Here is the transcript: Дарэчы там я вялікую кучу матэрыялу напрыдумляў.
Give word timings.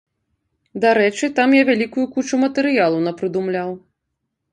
Дарэчы 0.85 1.29
там 1.39 1.49
я 1.55 1.63
вялікую 1.69 2.05
кучу 2.15 2.39
матэрыялу 2.45 3.03
напрыдумляў. 3.09 3.69